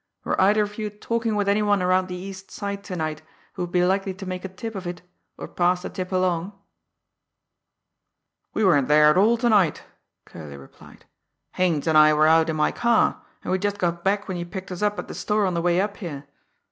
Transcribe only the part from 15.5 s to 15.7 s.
the